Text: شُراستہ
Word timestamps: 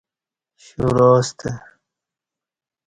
شُراستہ 0.63 1.51